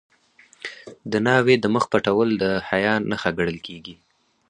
[1.11, 3.95] د ناوې د مخ پټول د حیا نښه ګڼل کیږي.